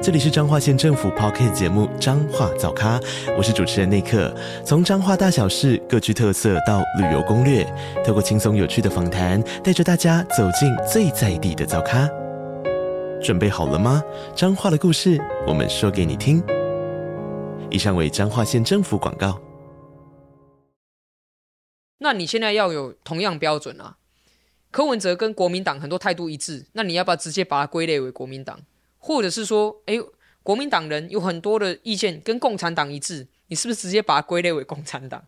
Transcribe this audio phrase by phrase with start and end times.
[0.00, 3.00] 这里是彰化县政府 Podcast 节目《彰化早咖》，
[3.36, 4.32] 我是主持人内克。
[4.64, 7.64] 从彰化大小事各具特色到旅游攻略，
[8.06, 12.08] 透过轻松有趣的访谈，带着大家走进最在地的早咖。
[13.20, 14.00] 准备好了吗？
[14.36, 16.40] 彰化的故事，我们说给你听。
[17.68, 19.40] 以上为彰化县政府广告。
[21.98, 23.96] 那你现在要有同样标准啊？
[24.70, 28.60] 柯文哲跟国民党很多态度一致，那你要不要直接把它归类为国民党？
[28.98, 29.94] 或者是说，哎，
[30.42, 35.22] 国民党人有很多的意见跟共产党一致，你是不是直接把它归类为共产党？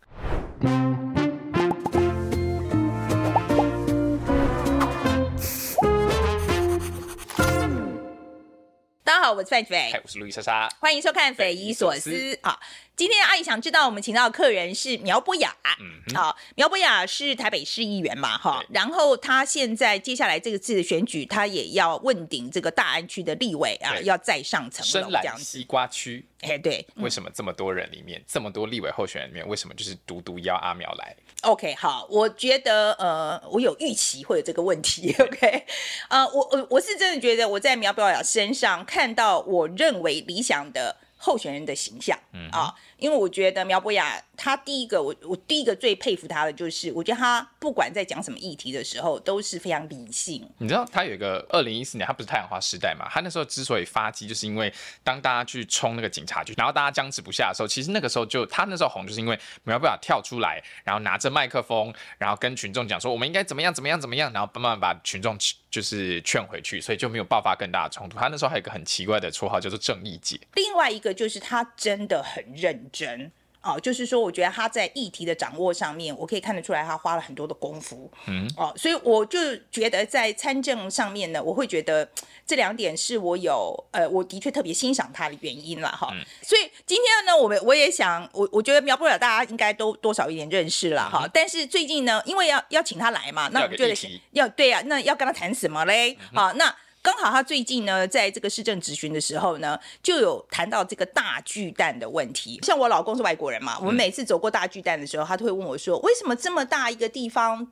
[9.03, 12.11] 大家好，我是范斐，我是路易莎莎，欢迎收看《匪夷所思》
[12.43, 12.59] 啊。
[13.01, 25.13] 今天阿姨想知道，我们请到的客人是苗博雅，嗯，好，苗博雅是台北市议员嘛，哈，然后他现在接下来这个次的选举，他也要问鼎这个大安区的立委啊，要再上层楼这样子。
[25.13, 35.65] 深蓝西瓜区，哎，对，为什么这么多人里面，这么多立委候选人里面，为什么就是独独邀阿苗来？OK，好，我觉得呃，我有预期会有这个问题，OK，
[36.11, 42.75] 呃，我我我是真的觉得我在苗博雅身上看到我认为理想的候选人的形象，嗯啊。
[42.97, 50.47] 因为我觉得苗博雅，他第一个，我我第一个最佩服他的就是，我觉得他不管在讲什么议题的时候，都是非常理性。
[50.59, 53.09] 你知道他有一个二零一四年，他不是太阳花时代嘛？
[53.11, 54.71] 他那时候之所以发迹，就是因为
[55.03, 65.39] 当大家去冲那个警察局，然后大家僵持不下的时候，其实那个时候就他那时候红，就是因为苗博雅跳出来，然后拿着麦克风，然后跟群众讲说，我们应该怎么样怎么样怎么样，然后慢慢把群众
[65.71, 68.19] 就是劝回去，所以就没有爆发更大的冲突。
[68.19, 70.39] 他那时候还有一个很奇怪的绰号叫做正义姐。
[70.55, 73.31] 另外一个就是他真的很认真。
[73.63, 78.11] 哦，就是说，我觉得他在议题的掌握上面，我可以看得出来，他花了很多的功夫。
[78.27, 79.39] 嗯，哦，所以我就
[79.71, 82.09] 觉得在参政上面呢，我会觉得
[82.47, 86.09] 这两点是我有，呃，我的确特别欣赏他的原因了哈。
[86.11, 91.27] 嗯，所以今天呢，我们我也想，我我觉得苗博雅大家应该都多少有点认识了哈。
[91.27, 93.95] 嗯，但是最近呢，因为要要请他来嘛，那我们就得
[94.31, 96.17] 要对呀，啊，那要跟他谈什么嘞？
[96.33, 96.75] 好，嗯，那。
[97.03, 102.61] 刚好他最近呢，在这个市政质询的时候呢，就有谈到这个大巨蛋的问题。
[102.63, 107.67] 像我老公是外国人嘛，我们每次走过大巨蛋的时候，他都会问我说：“为什么这么大一个地方？”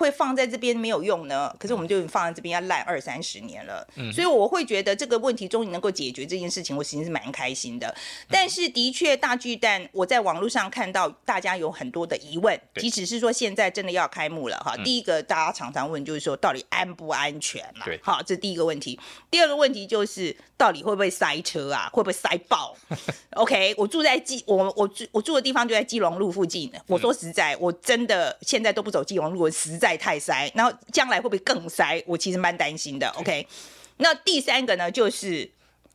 [0.00, 1.54] 会放在这边没有用呢？
[1.58, 7.94] 可是我们就放在这边要烂二三十年了，嗯，所以我会觉得这个问题终于能够解决这件事情，我其实是蛮开心的。
[8.30, 17.84] 但是的确，大巨蛋我在网络上看到大家有很多的疑问，即使是说现在真的要开幕了哈，第一个大家常常问就是说到底安不安全嘛？
[17.84, 18.98] 对，好，这是第一个问题。
[19.30, 21.90] 第二个问题就是到底会不会塞车啊？
[21.92, 22.74] 会不会塞爆？
[23.36, 26.72] OK，我住在基我我住我住的地方就在基隆路附近。
[26.86, 29.89] 我说实在，我真的现在都不走基隆路，我实在。
[29.96, 32.02] 太塞，然后将来会不会更塞？
[32.06, 33.08] 我其实蛮担心的。
[33.16, 33.46] OK，
[33.96, 35.44] 那第三个呢，就是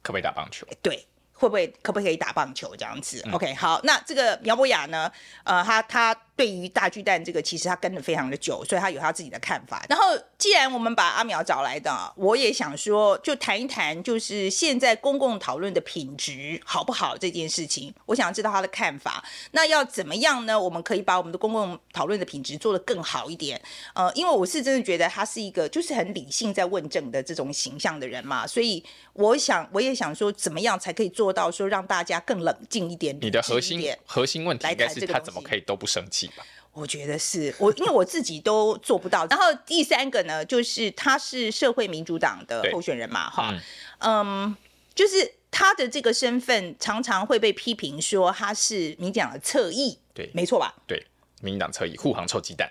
[0.01, 0.67] 可不可以打棒球？
[0.81, 1.05] 对。
[1.37, 5.11] 会不会可不可以打棒球这样子，嗯？OK，好，那这个苗博雅呢？
[5.43, 9.85] 呃，他他对于大巨蛋这个，其实他跟的非常的久，所以他有他自己的看法。
[9.89, 10.03] 然后，
[10.37, 19.21] 既然我们把阿苗找来的，我也想说，就谈一谈，就是现在公共讨论的品质好不好这件事情，我想知道他的看法。
[19.51, 20.57] 那要怎么样呢？
[20.57, 23.61] 我们可以把我们的公共讨论的品质做得更好一点。
[23.93, 28.81] 呃，因为我是真的觉得他是一个就是很理性在问政的这种形象的人嘛，所以
[29.11, 31.25] 我想我也想说，怎么样才可以做。
[31.25, 36.45] 做到说让大家更冷静一点，你的核心核心问题应该是他怎么可以都不生气吧？
[36.73, 39.25] 我觉得是我，因为我自己都做不到。
[39.27, 43.53] 然后第三个呢，就是他是社会民主党的候选人嘛，哈，
[43.99, 44.55] 嗯，
[44.93, 50.75] 就是他的这个身份常常会被批评说他是民进党的侧翼，对，没错吧？
[50.85, 51.05] 对，
[51.41, 52.69] 民进党侧翼护航臭鸡蛋，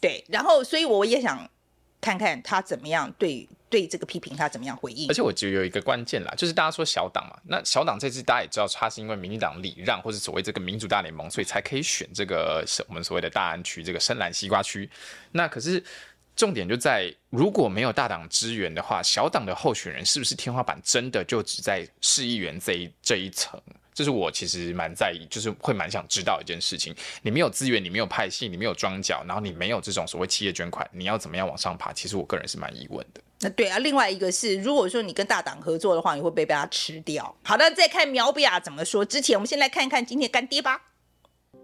[0.00, 0.22] 对。
[0.28, 1.50] 然后，所以我也想
[2.00, 3.48] 看看他怎么样对。
[3.68, 5.08] 对这个批评，他怎么样回应？
[5.08, 14.88] 而且我觉得有一个关键啦，就是大家说小党嘛，那小党这次大家也知道，他是因为民进党礼让或者所谓这个民主大联盟，所以才可以选这个我们所谓的大安区这个深蓝西瓜区。
[15.32, 15.82] 那可是
[16.36, 23.60] 重点就在，如果没有大党支援的话，小党的候选人是不是天花板真的就只在市议员这一这一层？
[23.96, 31.94] 这是我其实蛮在意，就是会蛮想知道一件事情：你没有资源，你没有派系，你没有庄脚，然后你没有这种所谓企业捐款，你要怎么样往上爬？
[31.94, 33.22] 其实我个人是蛮疑问的。
[33.40, 37.34] 那对啊，另外一个是，如果说你跟大党合作的话，你会被被他吃掉？
[37.42, 39.02] 好的，再看苗博雅怎么说。
[39.02, 40.82] 之前我们先来看看今天干爹吧。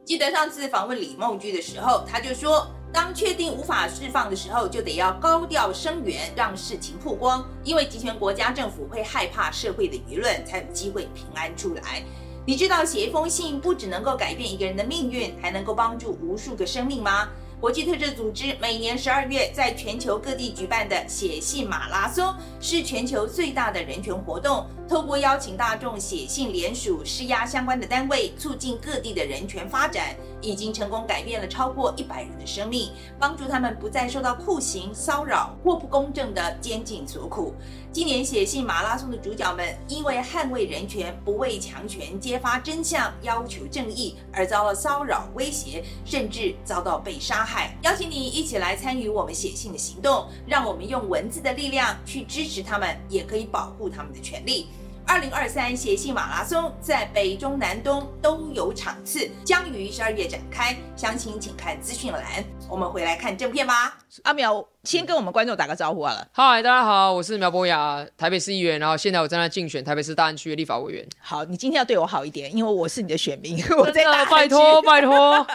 [0.07, 7.47] 记得上次访问李梦居的时候，他就说当确定无法释放的时候，就得要高调声援，让事情曝光。
[7.63, 12.03] 因为集权国家政府会害怕社会的舆论，才有机会平安出来。
[12.45, 17.29] 你知道写一封信不只能够改变一个人的命运，还能够帮助无数个生命吗？
[17.61, 24.67] 国际特赦组织每年十二月在全球各地举办的写信马拉松，是全球最大的人权活动。
[24.89, 37.55] 透过邀请大众写信联署，施压相关的单位，促进各地的人权发展，已经成功改变了超过一百人的生命，帮助他们不再受到酷刑骚扰或不公正的监禁所苦。
[37.93, 47.77] 今年写信马拉松的主角们，因为捍卫人权、不畏强权、揭发真相、要求正义，而遭到骚扰、威胁，甚至遭到被杀害。
[47.83, 54.69] 邀请你一起来参与我们写信的行动，让我们用文字的力量去支持他们，也可以保护他们的权利。
[55.07, 60.77] 二零二三写信马拉松在北中南东都有场次，将于十二月展开。
[60.97, 62.23] 详情请看资讯栏。
[62.69, 63.99] 我们回来看正片吧。
[64.23, 66.27] 阿苗，先跟我们观众打个招呼好了。
[66.33, 71.07] 嗨，大家好，我是苗博雅，台北市议员，然后现在我正在竞选台北市大安区的立法委员。
[71.21, 74.31] 好，你今天要对我好一点，因为我是你的选民，我在大安区。
[74.31, 75.47] 拜托 拜托，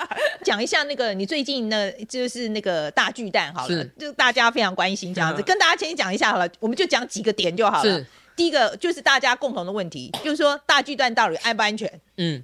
[0.43, 7.83] 讲一下那个你最近呢，就是那个大巨蛋好了，是就大家非常关心这样子，嗯、 跟大家先讲一下好了，我们就讲几个点就好了。
[7.83, 8.05] 是。
[8.37, 11.99] 第一个就是大家共同的问题， 就是说大巨蛋到底安不安全？
[12.15, 12.41] 嗯，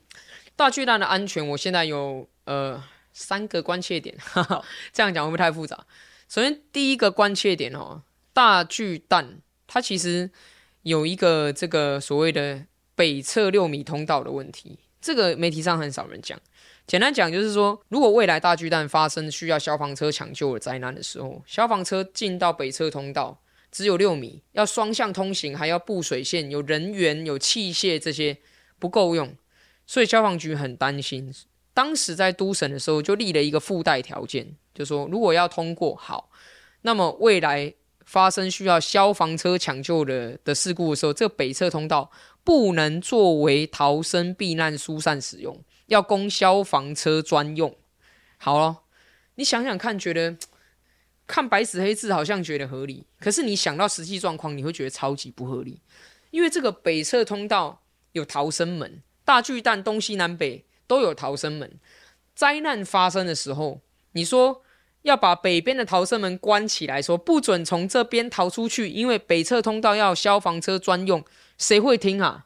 [0.56, 4.62] 大巨蛋的安全，我现在有呃三个关切点，哈哈，
[4.92, 5.86] 这样讲会不会太复杂？
[6.28, 8.02] 首先第一个关切点哦，
[8.34, 10.32] 大巨蛋它其实
[10.82, 16.40] 有一个这个所谓的北侧六米通道的问题，这个媒体上很少人讲。
[16.86, 23.40] 简单讲就是说，如果未来大巨蛋发生需要消防车抢救的灾难的时候，消防车进到北侧通道。
[23.74, 28.38] 只有六米，要双向通行，还要布水线，有人员、有器械，这些
[28.78, 29.36] 不够用，
[29.88, 31.34] 所以消防局很担心。
[31.74, 36.30] 当时在都审的时候，就立了一个附带条件，就说如果要通过好，
[36.84, 37.74] 那么未来
[38.06, 42.12] 发生需要消防车抢救的的事故的时候，这北侧通道
[42.44, 47.76] 不能作为逃生避难疏散使用，要供消防车专用。
[48.38, 48.82] 好了，
[49.34, 50.38] 你想想看，觉得？
[51.34, 55.82] 看白纸黑字好像觉得合理，可是你想到实际状况，你会觉得超级不合理。
[56.30, 57.82] 因为这个北侧通道
[58.12, 61.80] 有逃生门，大巨蛋东西南北都有逃生门。
[62.36, 63.82] 灾难发生的时候，
[64.12, 64.62] 你说
[65.02, 71.26] 要把北边的逃生门关起来，说不准从这边逃出去，因为北侧通道要消防车专用，
[71.58, 72.46] 谁会听啊？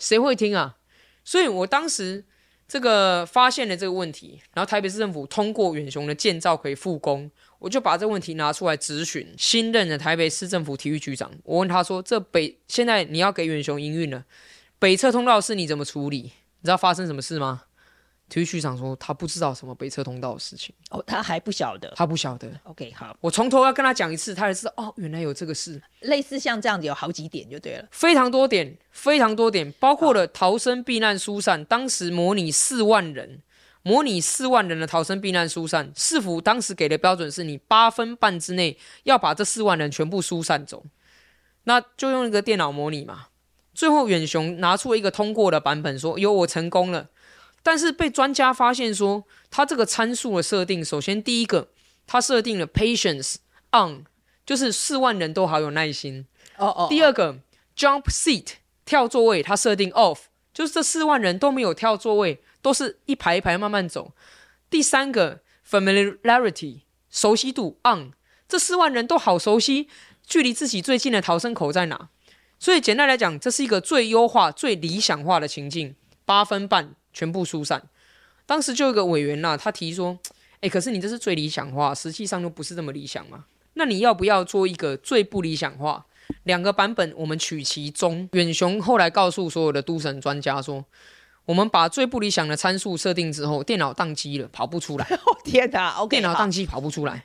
[0.00, 0.78] 谁会听啊？
[1.22, 2.24] 所以我当时
[2.66, 7.30] 这个发现了这个问题，然后台北市政府通过远雄的建造可以复工。
[7.64, 11.30] 我就把这个问题拿出来咨询新任的台北市政府体育局长。
[11.44, 14.22] 我问他说：“这北现在你要给远雄营运了，
[14.78, 16.18] 北侧通道是你怎么处理？
[16.18, 17.62] 你知道发生什么事吗？”
[18.28, 22.52] 体育局长说：“他不知道什么北侧通道的事情。”哦，他还不晓得，他不晓得。
[22.64, 25.80] OK，好，我从头要跟他讲一次，他才知道哦，原来有这个事。
[26.00, 33.40] 类似像这样子有好几点就对了，非常多点，非常多点，包括了逃生避难疏散，当时模拟四万人。
[33.84, 40.86] 模拟四万人的逃生避难疏散，市府当时给的标准是你八分半之内要把这四万人全部疏散走，
[41.64, 43.26] 那就用一个电脑模拟嘛。
[43.74, 47.10] 最后远雄拿出了一个通过的版本说，说有我成功了，
[47.62, 51.68] 但是被专家发现说，他这个参数的设定，首先第一个，
[52.06, 53.34] 他设定了 patience
[53.72, 54.04] on，
[54.46, 56.26] 就是四万人都好有耐心。
[56.56, 56.86] 哦哦。
[56.88, 57.40] 第二个
[57.76, 58.46] jump seat
[58.86, 60.20] 跳座位，他设定 off，
[60.54, 62.42] 就是这四万人都没有跳座位。
[62.64, 64.14] 都是一排一排慢慢走。
[64.70, 66.80] 第三个 familiarity
[67.10, 68.12] 熟悉度 on，
[68.48, 69.86] 这四万人都好熟悉，
[70.26, 72.08] 距离自己最近的逃生口在哪？
[72.58, 75.94] 所以简单来讲，这是一个最优化、最理想化的情境。
[76.24, 77.82] 八分半全部疏散。
[78.46, 80.18] 当时就有一个委员呐、他提说
[80.62, 83.44] ：“诶，可是你这是最理想化，实际上又不是这么理想嘛？
[83.74, 86.06] 那你要不要做一个最不理想化？
[86.44, 90.86] 两个版本我们取其中。”远雄后来告诉所有的都审专家说。
[91.44, 95.04] 我们把最不理想的参数设定之后，电脑宕机了，跑不出来。
[95.26, 97.22] 哦天哪！OK，电脑宕机跑不出来，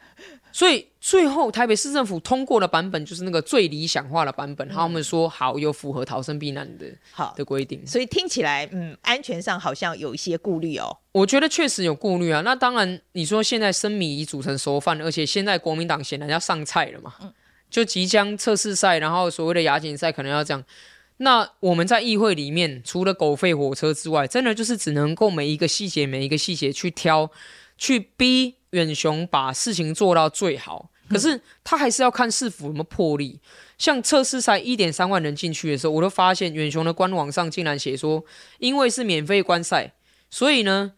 [0.52, 4.68] 所以最后台北市政府通过的版本就是那个最理想化的版本。
[4.68, 7.82] 他们说好，有符合逃生避难的好的规定。
[7.88, 10.98] 所以听起来，嗯，安全上好像有一些顾虑哦。
[11.14, 12.42] 我觉得确实有顾虑啊。
[12.42, 17.14] 那当然，你说现在生米已煮成熟饭，而且现在国民党显然要上菜了嘛，
[17.70, 20.62] 就即将测试赛，然后所谓的亚锦赛可能要这样。
[21.22, 27.30] 那我们在议会里面，除了狗吠火车之外，真的就是只能够每一个细节、每一个细节去挑，
[27.78, 30.90] 去逼远雄把事情做到最好。
[31.10, 33.40] 可是他还是要看市府有没有魄力。
[33.78, 38.24] 像测试赛一点三万人进去的时候，我都发现远雄的官网上竟然写说，
[38.60, 39.94] 因为是免费观赛，
[40.30, 40.94] 所以呢，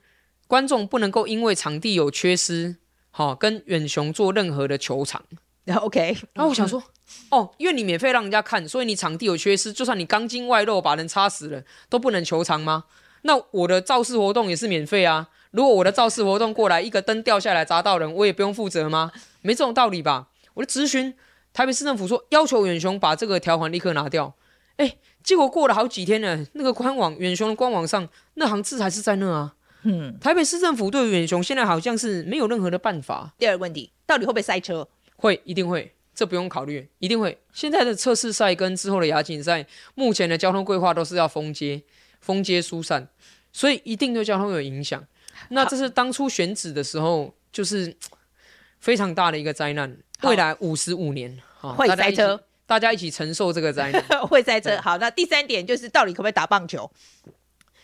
[0.48, 2.76] 观众不能够因为场地有缺失
[3.10, 5.24] 好跟远雄做任何的球场。
[5.72, 6.84] 然后 OK， 然后我想说，
[7.30, 12.84] 哦，因为你免费让人家看，所以你场地有缺失，就算你钢筋外露把人插死了，都不能求偿吗？
[13.22, 15.30] 那我的造势活动也是免费啊。
[15.52, 19.12] 如果我的造势活动过来，一个灯掉下来砸到人，我也不用负责吗？
[19.42, 20.28] 没这种道理吧？
[20.56, 21.14] 我就咨询
[21.54, 24.34] 台北市政府说，要求远雄把这个条款立刻拿掉。
[24.76, 29.54] 哎，结果过了好几天呢，那个官网远雄的官网上那行字还是在那啊。
[29.84, 33.34] 嗯，台北市政府对远雄现在好像是没有任何的办法。
[33.38, 34.88] 第二个问题，到底会不会塞车？
[35.22, 37.38] 会，一定会，这不用考虑，一定会。
[37.54, 39.64] 现在的测试赛跟之后的亚锦赛，
[39.94, 41.80] 目前的交通规划都是要封街、
[42.22, 43.08] 封街疏散，
[43.54, 45.06] 所以一定对交通有影响。
[45.50, 47.96] 那这是当初选址的时候，就是
[48.82, 49.96] 非常大的一个灾难。
[50.24, 54.76] 未来五十五年会塞车大，大家一起承受这个灾难， 会塞车。
[54.82, 56.92] 好，那第三点就是到底可不可以打棒球？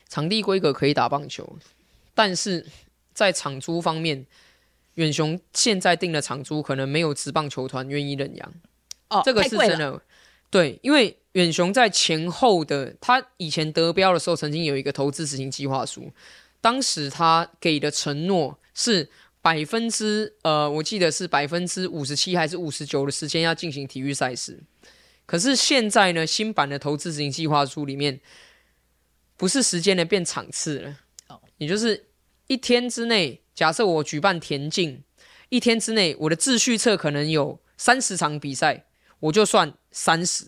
[0.10, 1.58] 场地规格可以打棒球，
[2.15, 2.65] 但是
[3.13, 4.25] 在场租方面。
[4.98, 8.54] 远雄现在定的场租可能没有职棒球团愿意认养，
[9.10, 10.01] 哦，这个是真的。
[10.50, 16.12] 对，因为远雄在前后的，他以前得标的时候，曾经有一个投资执行计划书，
[16.62, 19.08] 当时他给的承诺是
[19.42, 24.63] 百分之呃，我记得是百分之五十七还是五十九的时间要进行体育赛事。
[25.27, 28.20] 可是现在呢，新版的投资执行计划书里面，
[29.36, 32.08] 不是时间的变场次了，哦，也就是
[32.48, 33.42] 一天之内。
[33.58, 35.02] 假设我举办田径，
[35.50, 38.86] 一天之内我的秩序册可能有三十场比赛，
[39.20, 40.46] 我就算三十。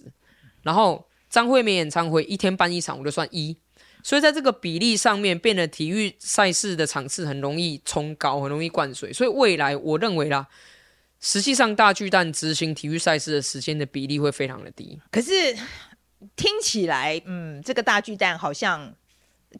[0.62, 3.58] 然后张惠妹演唱会一天办一场，我就算一。
[4.04, 9.12] 所以在这个比例上面，变得体育赛事的场次很容易冲高，很容易灌水。
[9.12, 10.48] 所以未来我认为啦，
[11.20, 15.02] 实际上大巨蛋执行体育赛事的时间的比例会非常的低。
[15.10, 15.34] 可是
[16.36, 18.94] 听起来，嗯，这个大巨蛋好像。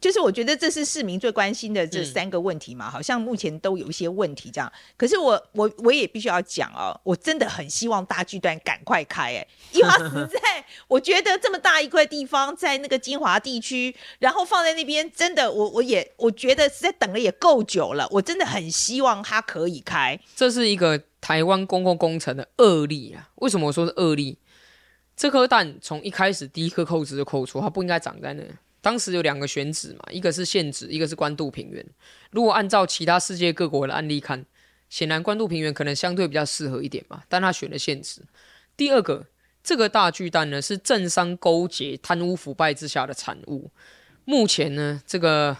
[0.00, 4.72] 就是我觉得这是市民最关心的这三个问题嘛，嗯、好像目前都有一些问题这样。
[4.96, 20.18] 可是我我我也必须要讲哦，我真的很希望大巨蛋赶快开哎，因为它实 在，我觉得这么大一块地方在那个金华地区，然后放在那边，真的我我也我觉得实在等了也够久了，我真的很希望它可以开。
[20.36, 23.28] 这是一个台湾公共工程的恶例啊！
[23.36, 24.38] 为什么我说是恶例？
[25.16, 28.44] 这颗蛋从一开始第一颗扣子就扣错，它不应该长在那。
[28.82, 31.84] 当时有两个选址嘛，一个是现址，一个是关渡平原。
[32.30, 34.44] 如果按照其他世界各国的案例看，
[34.88, 38.22] 显然关渡平原可能相对比较适合一点嘛，但他选了现址。
[38.76, 39.26] 第二个，
[39.62, 43.70] 这个大巨蛋呢是政商勾结、贪污腐败之下的产物。
[44.24, 45.56] 目前呢，这个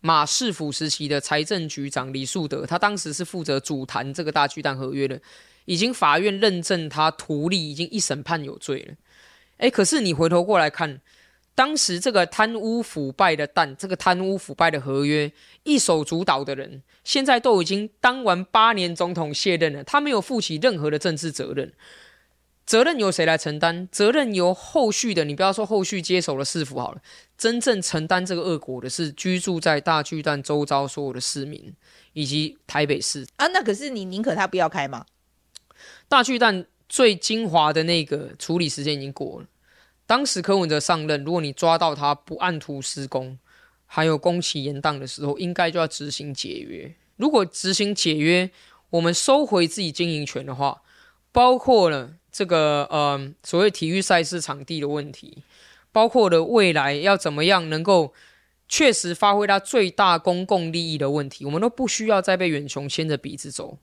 [0.00, 5.20] 马市府时期的财政局长李树德，他当时是负责主谈这个大巨蛋合约的，
[5.64, 8.94] 已经法院认证他图利，已经一审判有罪了。
[9.58, 11.00] 诶，可是你回头过来看。
[11.54, 15.30] 当时这个贪污腐败的蛋，这个贪污腐败的合约
[15.64, 21.72] 一手主导的人，现在都已经当完八年总统卸任了，他没有负起任何的政治责任，
[22.64, 23.86] 责任由谁来承担？
[23.92, 27.02] 责任由后续的，你不要说后续接手的市府好了，
[27.36, 31.74] 真正承担这个恶果的是居住在大巨蛋周遭所有的市民
[32.14, 33.46] 以及台北市啊。
[33.48, 35.04] 那可是你宁可他不要开吗？
[36.08, 39.46] 大巨蛋最精华的那个处理时间已经过了。
[40.06, 43.38] 当时柯文哲上任，如果你抓到他不按图施工，
[43.86, 46.94] 还有工期延宕的时候，应该就要执行解约。
[47.16, 48.50] 如果执行解约，
[48.90, 50.82] 我们收回自己经营权的话，
[51.30, 55.44] 包括了这个呃所谓体育赛事场地的问题，
[55.92, 58.12] 包括了未来要怎么样能够
[58.68, 63.78] 确实发挥它最大公共利益的问题，我们都不需要再被远雄牵着鼻子走。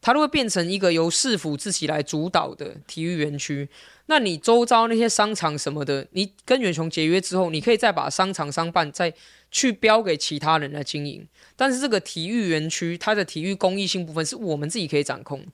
[0.00, 3.68] 它都会变成一个由市府自己来主导的体育园区。
[4.06, 9.12] 那你周遭那些商场什么的，你跟远雄解约之后，你可以再把商场商办再
[9.50, 11.26] 去标给其他人来经营。
[11.56, 15.44] 但是这个体育园区它的体育公益性部分是我们自己可以掌控。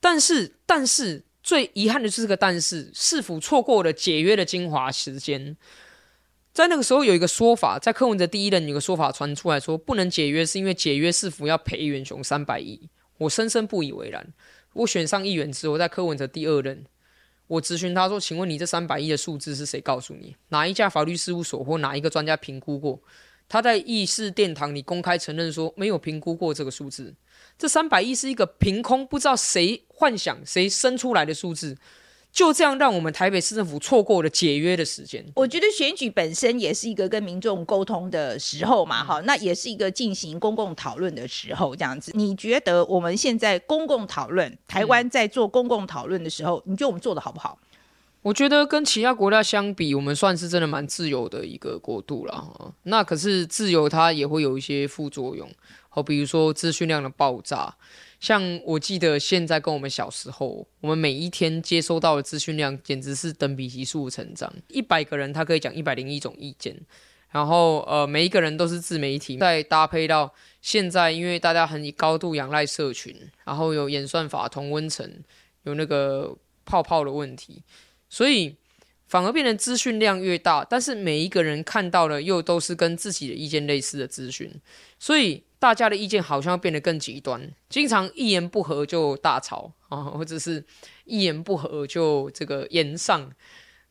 [0.00, 5.56] 但是，但是最遗憾的就是这个但是，市府错过了解约的精华时间。
[6.52, 12.88] 在那个时候有一个说法，在柯文哲第一任有个说法传出来说，不能解约是因为解约市府要赔远雄三百亿。
[13.22, 14.26] 我深深不以为然。
[14.74, 16.84] 我选上议员之后，在柯文哲第二任，
[17.46, 20.36] 我咨询他说：“请问你这三百亿的数字是谁告诉你？
[20.48, 23.00] 哪一家法律事务所或哪一个专家评估过？”
[23.48, 27.14] 他在议事殿堂里公开承认说没有评估过这个数字。
[27.58, 31.76] 这三百亿是一个凭空不知道谁幻想谁生出来的数字。
[32.32, 35.22] 就这样，让我们台北市政府错过了解约的时间。
[35.36, 42.10] 我觉得选举本身也是一个跟民众沟通的时候嘛，哈、嗯，那也是一个进行公共讨论的时候，这样子。
[42.14, 47.58] 你觉得我们现在公共讨论，台湾在做公共讨论的时候，嗯、你觉得我们做的好不好？
[48.22, 52.72] 我觉得跟其他国家相比，我们算是真的蛮自由的一个国度了。
[52.84, 55.46] 那可是自由它也会有一些副作用，
[55.90, 57.74] 好，比如说资讯量的爆炸。
[58.22, 64.54] 像我记得现在跟我们小时候，我们每一天接收到的资讯量简直是等比级数成长。
[64.68, 66.80] 一百个人他可以讲一百零一种意见，
[67.30, 73.12] 然后呃每一个人都是自媒体，再搭配到现在，因为大家很高度仰赖社群，
[73.44, 75.04] 然后有演算法同温层，
[75.64, 76.32] 有那个
[76.64, 77.64] 泡泡的问题，
[78.08, 78.54] 所以
[79.12, 84.50] 反而变得资讯量越大，但是每一个人看到的又都是跟自己的意见类似的资讯，
[84.98, 85.44] 所以。
[85.62, 90.64] 大家的意见好像变得更极端，经常一言不合就大吵啊，或者是
[91.04, 93.30] 一言不合就这个言上。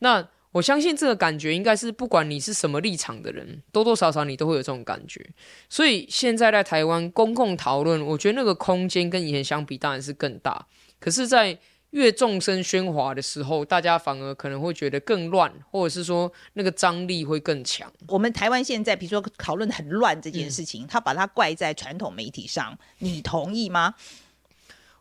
[0.00, 5.26] 那我相信这个感觉应该是不管你是什么立场的人，多多少少你都会有这种感觉。
[5.70, 10.66] 所以现在在台湾公共讨论，我觉得那个空间跟以前相比当然是更大。
[11.00, 11.58] 可是，在
[11.92, 17.90] 越众声喧哗的时候，大家反而可能会觉得更乱，或者是说那个张力会更强。
[18.08, 23.94] 我们台湾现在，比如说讨论很乱这件事情，嗯、他把它怪在传统媒体上，你同意吗？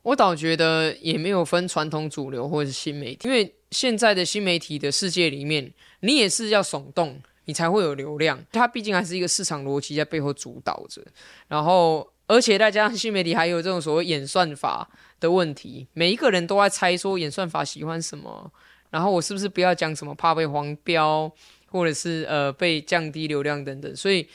[0.03, 5.71] 我倒觉得也没有分传统主流或者是新媒体，因为现在的新媒体的世界里面，
[6.01, 8.43] 你也是要耸动，你才会有流量。
[8.51, 11.01] 它毕竟还是一个市场逻辑在背后主导着，
[11.47, 14.89] 然后而且再加上新媒体还有这种所谓演算法。
[15.21, 18.51] 的问题，每一个人都在猜说演算法喜欢什么，
[18.89, 21.31] 然后我是不是不要讲什么，怕被黄标，
[21.67, 24.27] 或者是呃被降低流量等等，所以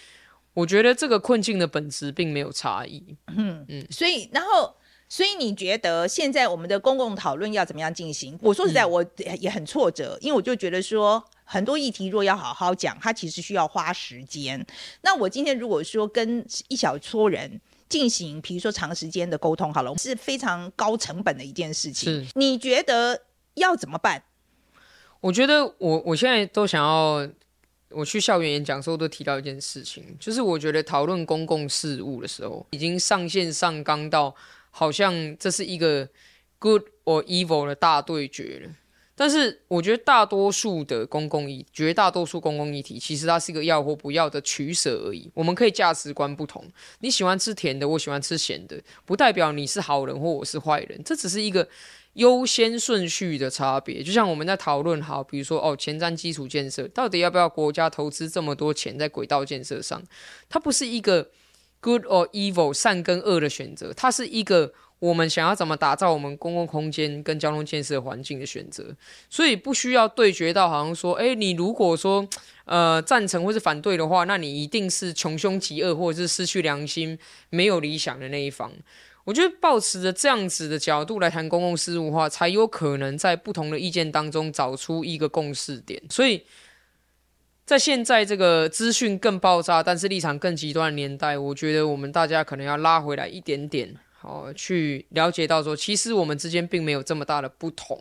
[0.54, 3.16] 我觉得这个困境的本质并没有差异。
[3.36, 4.72] 嗯嗯，所以然后
[5.08, 8.38] 所以你觉得现在我们的公共讨论要怎么样进行？
[8.40, 9.04] 我说实在，我
[9.40, 14.64] 也很挫折，因为我就觉得说很多议题若要好好讲，它其实需要花时间。
[15.00, 17.60] 那我今天如果说跟一小撮人。
[17.88, 22.24] 进行，比如说长时间的沟通，好了，是非常高成本的一件事情。
[22.24, 23.22] 是，你觉得
[23.54, 24.22] 要怎么办？
[25.20, 27.28] 我觉得我我现在都想要，
[27.90, 34.34] 我去校园演讲的时候都提到一件事情，就是我觉得讨论公共事务的时候，已经上线上纲到，
[34.70, 36.08] 好像这是一个
[36.58, 38.70] good or evil 的大对决了。
[39.18, 45.30] 但是我觉得大多数的公共议，绝大多数公共议题，其实它是一个要或不要的取舍而已。
[45.32, 46.62] 我们可以价值观不同，
[47.00, 51.66] 你喜欢吃甜的，我喜欢吃咸的，不代表你是好人或我是坏人，这只是一个
[52.12, 54.02] 优先顺序的差别。
[54.02, 60.02] 就像我们在讨论好，比如说哦，前瞻基础建设到底要不要国家投资这么多钱在轨道建设上，
[60.50, 61.30] 它不是一个
[61.80, 64.74] good or evil 善跟恶的选择，它是一个。
[64.98, 68.84] 我们想要怎么打造我们公共空间跟交通建设环境的选择，
[69.28, 72.26] 所以不需要对决到好像说，哎，你如果说
[72.64, 77.18] 呃赞成或是反对的话，那你一定是穷凶极恶或者是失去良心、
[77.50, 78.72] 没有理想的那一方。
[79.24, 86.00] 我觉得抱持着这样子的角度来谈公共事务的话，才有可能在不同的意见当中找出一个共识点。
[86.08, 86.42] 所以
[87.64, 93.94] 在现在这个资讯更爆炸，但是立场更极端的年代，我觉得我们大家可能要拉回来一点点。
[94.26, 97.96] 哦，去了解到说，其实我们之间并没有这么大的不同，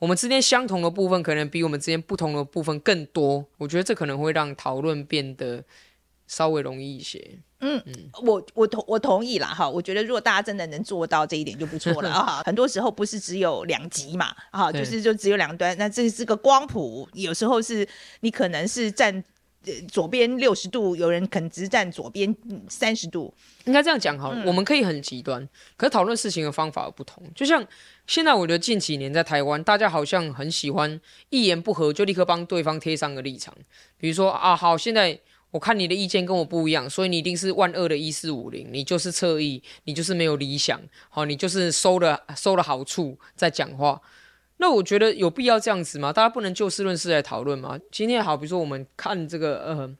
[0.00, 3.46] 我们之间相同的部分可能比我们之间不同的部分更多。
[3.58, 5.62] 我觉得这可能会让讨论变得
[6.26, 7.38] 稍微容易一些。
[7.60, 12.42] 嗯嗯，我我同我同意啦哈，我觉得如果大家真的能做到这一点就不错了啊。
[12.44, 17.88] 很多时候不是只有两极嘛，啊，就是就只有两端，那这是个光谱，有时候是
[18.20, 19.22] 你可能是站。
[19.88, 22.34] 左边六十度，有人肯直站左边
[22.68, 23.32] 三十度，
[23.64, 24.42] 应该这样讲好了。
[24.42, 27.22] 嗯、我们可以很极端，可是讨论事情的方法不同。
[27.34, 27.66] 就像
[28.06, 31.00] 现在，我觉得近几年在台湾，大家好像很喜欢
[31.30, 33.54] 一言不合就立刻帮对方贴上个立场。
[33.98, 35.18] 比如说啊，好，现在
[35.50, 44.00] 我看你的意见跟我不一样，所以你一定是万恶的一四五零，你就是侧翼，你就是没有理想，好，你就是收了收了好处在讲话。
[44.64, 46.10] 那我觉得有必要这样子吗？
[46.10, 47.78] 大家不能就事论事来讨论吗？
[47.92, 49.96] 今天好，比如说我们看这个，呃，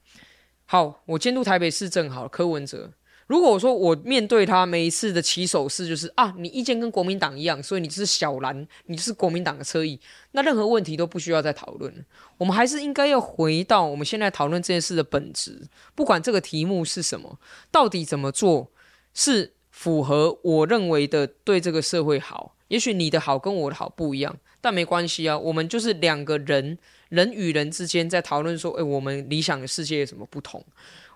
[0.65, 2.91] 好，我监督台北市政好，柯文哲。
[3.27, 10.01] 如果我说我面对他每一次的起手式就是啊，你意见跟国民党一样，所以你就是小蓝，你就是国民党的侧翼，
[10.33, 12.07] 那任何问题都不需要再讨论。
[12.39, 15.61] 我们还是应该要回到我们现在讨论这件事的本质，
[15.95, 17.39] 不管这个题目是什么，
[17.71, 18.71] 到底怎么做
[19.13, 22.57] 是符合我认为的对这个社会好。
[22.75, 25.39] 也许你的好跟我的好不一样，但没关系啊。
[25.39, 26.77] 我们就是两个人，
[27.09, 30.61] 人与人之间在讨论说，诶，我们理想的世界有什么不同？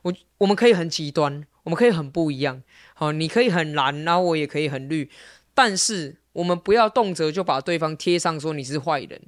[0.03, 2.63] 我我们可以很极端，我们可以很不一样。
[2.95, 5.11] 好，你可以很蓝，然后我也可以很绿，
[5.53, 9.21] 但是我们不要动辄就把对方贴上说你是坏人，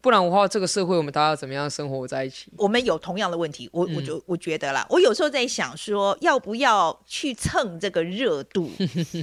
[0.00, 2.50] 不然的话，这个社会我们大家怎么样生活在一起？
[2.56, 8.70] 我们有同样的问题，我我就我觉得啦，我有时候在想说，要不要去蹭这个热度？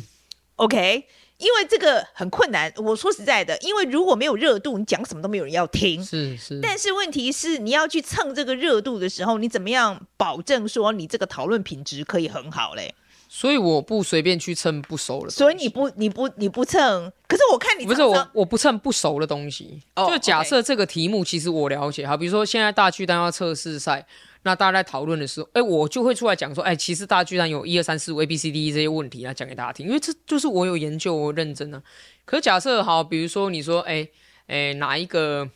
[0.57, 1.07] OK。
[1.41, 6.03] 因为这个很困难，我说实在的，因为如果没有热度，你讲什么都没有人要听。
[6.05, 6.59] 是是。
[6.61, 12.93] 但是问题是，你要去蹭这个热度的时候，你怎么样保证说你这个讨论品质可以很好嘞？
[13.27, 15.29] 所以我不随便去蹭不熟的。
[15.29, 19.81] 所以你不你不你不蹭，可是我看你不是我我不蹭不熟的东西。
[19.95, 24.05] 哦、就假设这个题目其实我了解，好，比如说现在大巨蛋要测试赛，
[24.43, 31.81] 那大家在讨论的时候，哎，我就会出来讲说，哎，其实大家居然有一二三四五 A B C D E 这些问题来讲给大家听，因为这就是我有研究，我认真、啊。
[32.25, 34.07] 可是假设好，比如说你说，哎
[34.47, 35.49] 哎哪一个？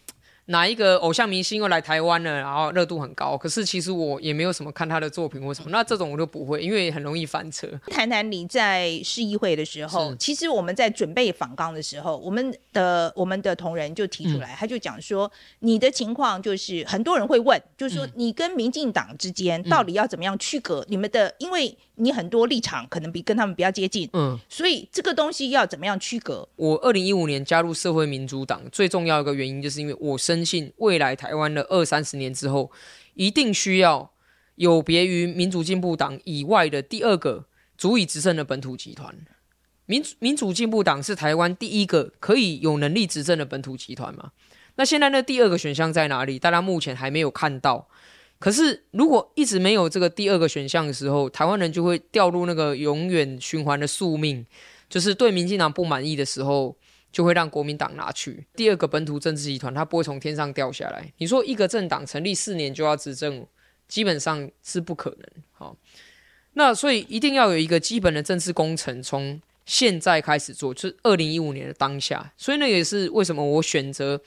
[0.47, 7.67] 哪一个偶像明星又来台湾了，然后热度很高，可是其实我也没有什么看他的作品或什么，那这种我就不会，因为很容易翻车。
[7.87, 26.47] 谈谈你在市议会的时候，其实我们在准备访纲的时候，我们的我们的同仁就提出来，嗯、他就讲说，你的情况就是很多人会问，就是说你跟民进党之间到底要怎么样区隔、嗯、你们的，因为你很多立场可能比跟他们比较接近，嗯，所以这个东西要怎么样区隔？
[26.55, 32.69] 我二零一五年加入社会民主党最重要一个原因，就是因为我深信未来台湾的二三十年之后，
[33.13, 34.11] 一定需要
[34.55, 37.45] 有别于民主进步党以外的第二个
[37.77, 39.15] 足以执政的本土集团。
[39.85, 44.31] 民主民主进步党是台湾第一个可以有能力执政的本土集团嘛？
[44.75, 46.37] 那现在那第二个选项在哪里？
[46.37, 47.87] 大家目前还没有看到。
[48.37, 54.45] 可是如果一直没有这个第二个选项的时候，台湾人就会掉入那个永远循环的宿命，
[54.89, 56.75] 就是对民进党不满意的时候。
[57.15, 61.13] 就会让国民党拿去第二个本土政治集团，它不会从天上掉下来。
[61.17, 63.47] 你说一个政党成立四年就要执政，
[63.87, 65.25] 基本上是不可能。
[65.53, 65.77] 好，
[66.55, 72.33] 那所以一定要有一个基本的政治工程，从现在开始做，就是二零一五年的当下。
[72.35, 74.21] 所以那也是为什么我选择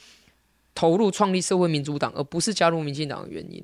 [0.75, 3.63] 投入创立社会民主党，而不是加入民进党的原因。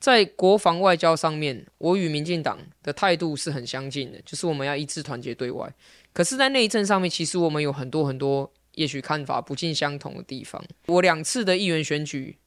[0.00, 5.72] 在国防外交上面，我与民进党的态度是很相近的，就是我们要一致团结对外。
[6.12, 8.52] 可是，在内政上面，其实我们有很多很多。
[8.76, 10.62] 也许看法不尽相同的地方。
[10.86, 12.38] 我两次的议员选举，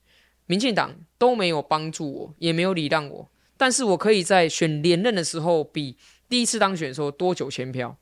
[0.46, 3.30] 民进党都没有帮助我，也没有礼让我。
[3.58, 5.98] 但是我可以在选连任的时候，比
[6.30, 7.98] 第一次当选的时候多九千票。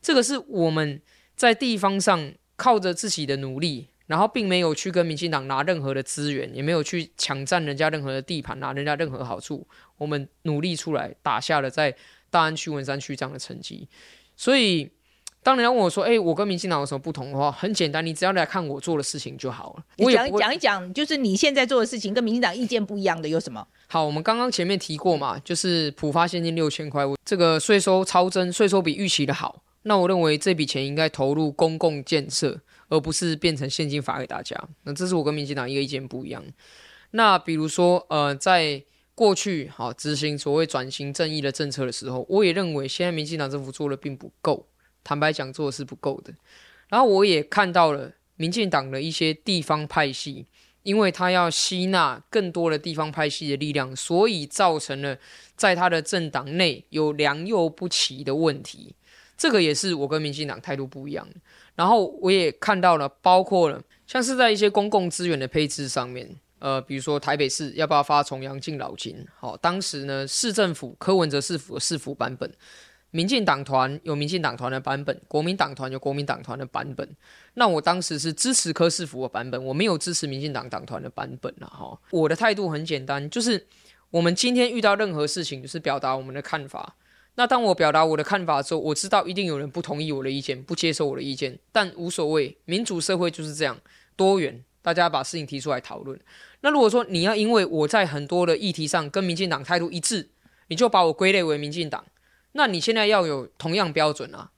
[0.00, 1.02] 这个是我们
[1.36, 9.66] 在地方上靠着自己的努力，然后并没有去跟民进党拿任何的资源，也没有去抢占人家任何的地盘，拿人家任何好处。
[9.98, 11.94] 我们努力出来，打下了在
[12.30, 13.88] 大安区、文山区这样的成绩。
[14.36, 14.88] 所以。
[15.42, 19.84] 当人家问我说：“哎、欸，我跟民进党有什么不同的话，很简单，你只要来看我做的事情就好了。
[19.98, 23.66] 我讲讲一讲，就是你现在做的事情跟民进党意见不一样的有什么？
[23.88, 29.62] 好，我们刚刚前面提过嘛，就是普发现金六千块，这个税收超增，税收比预期的好。
[29.82, 34.56] 那我认为这笔钱应该投入公共建设，而不是变成现金发给大家。
[34.84, 36.40] 那这是我跟民进党一个意见不一样。
[37.10, 38.80] 那比如说，呃，在
[39.16, 44.64] 过去好执行所谓转型正义的政策的时候，我也认为现在民进党政府做的并不够。”
[45.04, 46.32] 坦白讲，做的是不够的。
[46.88, 50.46] 然后我也看到了民进党的一些地方派系，
[50.82, 55.16] 因为他要吸纳更多的地方派系的力量，所以造成了
[55.56, 58.94] 在他的政党内有良莠不齐的问题。
[59.36, 61.26] 这个也是我跟民进党态度不一样。
[61.74, 69.26] 然后我也看到了，包括了像是在一些公共资源的配置上面，呃，比如说台北市要不要发重阳敬老金？
[69.38, 72.52] 好，当时呢，市政府柯文哲市府的市府版本。
[73.12, 77.08] 民进党团有民进党团的版本，国民党团有国民党团的版本。
[77.54, 81.96] 那我当时是支持柯世福的版本，我没有支持民进党党团的版本了哈。
[82.10, 83.66] 我的态度很简单，就是
[84.10, 86.96] 我们今天遇到任何事情，就是表达我们的看法。
[87.34, 93.78] 那当我表达我的看法之后，我知道一定有人不同意我的意见，不接受我的意见，但无所谓，民主社会就是这样
[94.16, 96.18] 多元，大家把事情提出来讨论。
[96.62, 100.30] 那如果说你要因为我在很多的议题上跟民进党态度一致，
[100.68, 102.02] 你就把我归类为民进党。
[102.52, 104.50] 那你现在要有同样标准啊，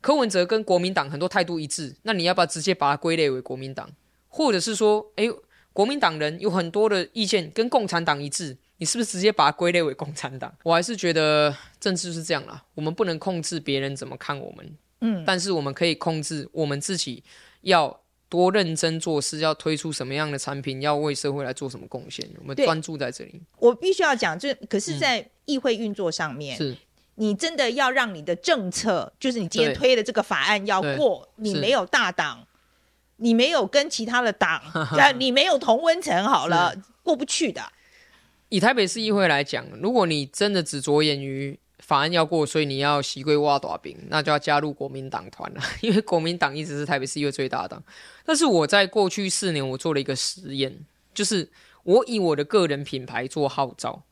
[0.00, 3.90] 柯文哲跟国民党很多态度一致，那你要不要直接把它归类为国民党？
[4.28, 5.30] 或者是说，诶，
[5.72, 10.52] 国民党人有很多的意见跟共产党一致，你是不是直接把它归类为共产党？
[10.62, 17.22] 我还是觉得政治是这样啦，我们不能控制别人怎么看我们，嗯，但是我们可以控制我们自己
[17.62, 23.40] 要多认真做事，要推出什么样的产品，要为社会来做什么贡献，我们专注在这里。
[23.58, 26.76] 我必须要讲，这可是在议会运作上面、嗯、是。
[27.20, 32.46] 你真的要让你的政策，就是你今天推的这个法案要过，你没有大党，
[33.16, 34.62] 你没有跟其他的党，
[35.18, 37.60] 你没有同温层，好了，过不去的。
[38.50, 47.82] 以台北市议会来讲，如果你真的只着眼于法案要过，所以你要习归挖大饼，那就要加入国民党团了， 因为国民党一直是台北市议会最大党。
[48.24, 50.78] 但是我在过去四年，我做了一个实验，
[51.12, 51.50] 就是
[51.82, 54.04] 我以我的个人品牌做号召，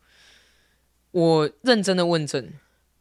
[1.12, 2.52] 我认真的问政。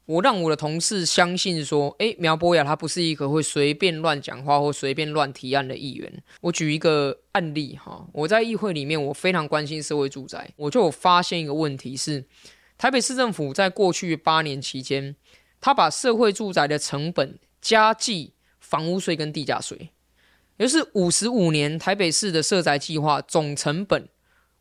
[0.05, 6.23] 我让我的同事相信说，诶，苗博雅他不是一个会随便乱讲话或随便乱提案的议员。
[6.41, 12.23] 我举一个案例哈，我在议会里面，我非常关心社会住宅，我就有发现一个问题是，
[12.77, 15.15] 台北市政府在过去八年期间，
[15.59, 19.89] 他把社会住宅的成本加计房屋税跟地价税，
[20.57, 24.07] 也就是五十五年台北市的社宅计划总成本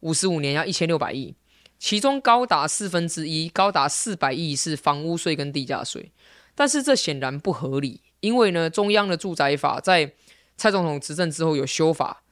[0.01, 1.35] 五十五年要一千六百亿，
[1.85, 6.11] 其中高达四分之一，高达四百亿是房屋税跟地价税。
[6.55, 10.15] 但是这显然不合理，因为呢，中央的住宅法在
[10.57, 12.23] 蔡总统执政之后有修法，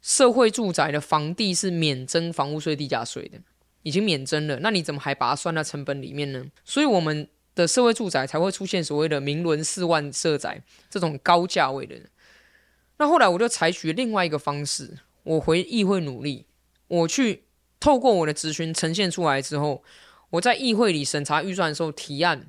[0.00, 3.40] 社会住宅的房地是免征房屋税、地价税的，
[3.82, 4.60] 已经免征了。
[4.60, 6.44] 那你怎么还把它算到成本里面呢？
[6.64, 11.96] 所以我们的社会住宅才会出现所谓的名伦四万社宅这种高价位的。
[12.98, 16.46] 那后来我就采取另外一个方式，我回议会努力，
[16.86, 17.42] 我去
[17.82, 19.82] 透过我的咨询呈现出来之后，
[20.30, 22.48] 我在议会里审查预算的时候提案。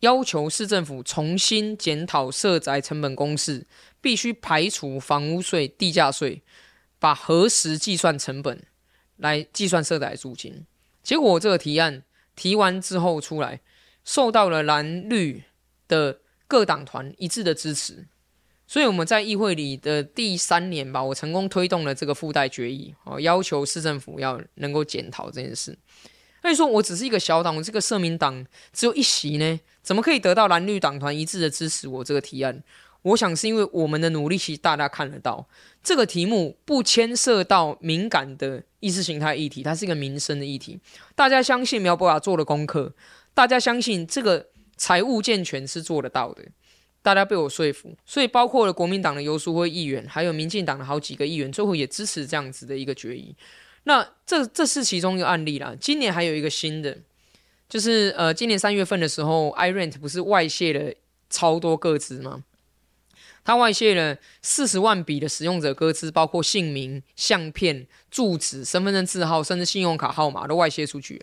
[0.00, 3.66] 要求市政府重新检讨社宅成本公式，
[4.02, 6.42] 必须排除房屋税、地价税，
[6.98, 8.62] 把核实计算成本
[9.16, 10.66] 来计算社宅租金。
[11.02, 12.02] 结果这个提案
[12.36, 13.62] 提完之后出来，
[14.04, 15.44] 受到了蓝绿
[15.88, 18.06] 的各党团一致的支持，
[18.66, 25.76] 所以我们在议会里的第三年吧，我成功推动了这个附带决议，哦，要求市政府要能够检讨这件事。
[26.40, 31.88] 所以说我只是一个小党，我这个社民党只有一席呢，怎么可以得到蓝绿党团一致的支持？
[31.88, 32.62] 我这个提案，
[33.00, 35.46] 我想是因为我们的努力，其实大家看得到，
[35.82, 40.78] 这个题目不牵涉到敏感的意识形态议题，它是一个民生的议题。
[41.14, 42.92] 大家相信苗博雅做的功课，
[43.32, 44.46] 大家相信这个
[44.76, 46.42] 财务健全是做得到的，
[47.04, 53.36] 大家被我说服，所以包括了国民党的游淑慧议员，还有民进党的好几个议员，最后也支持这样子的一个决议。
[53.82, 55.74] 那这这是其中一个案例啦。
[55.78, 56.96] 今年还有一个新的，
[57.68, 60.94] 就是呃，今年三月份的时候，iRent 不是外泄了
[61.28, 62.42] 超多个资吗？
[63.44, 71.20] 他外泄了四十万笔的使用者个资，包括姓名、相片、住址、身份证字号，甚至信用卡号码都外泄出去。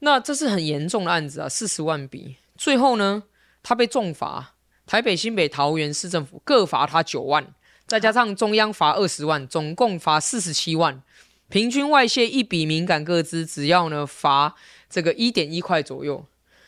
[0.00, 2.36] 那这是很严重的案子啊，四十万笔。
[2.58, 3.22] 最后呢，
[3.62, 4.54] 他被重罚，
[4.88, 7.46] 台北、新北、桃园市政府各罚他九万，
[7.86, 11.02] 再加上中央罚二十万，总共罚四十七万。
[11.50, 14.54] 平均外泄一笔敏感个资，只要呢罚
[14.88, 16.24] 这个一点一块左右，